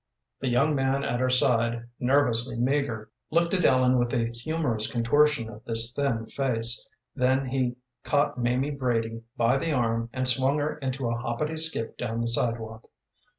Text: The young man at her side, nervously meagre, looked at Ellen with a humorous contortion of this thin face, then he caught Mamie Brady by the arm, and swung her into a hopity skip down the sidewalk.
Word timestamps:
The 0.39 0.47
young 0.47 0.73
man 0.73 1.03
at 1.03 1.19
her 1.19 1.29
side, 1.29 1.87
nervously 1.99 2.57
meagre, 2.57 3.11
looked 3.29 3.53
at 3.53 3.63
Ellen 3.65 3.99
with 3.99 4.11
a 4.13 4.31
humorous 4.31 4.87
contortion 4.91 5.47
of 5.47 5.63
this 5.63 5.93
thin 5.93 6.25
face, 6.25 6.87
then 7.15 7.45
he 7.45 7.75
caught 8.03 8.35
Mamie 8.35 8.71
Brady 8.71 9.21
by 9.37 9.57
the 9.59 9.73
arm, 9.73 10.09
and 10.11 10.27
swung 10.27 10.57
her 10.57 10.79
into 10.79 11.07
a 11.07 11.15
hopity 11.15 11.59
skip 11.59 11.99
down 11.99 12.19
the 12.21 12.27
sidewalk. 12.27 12.85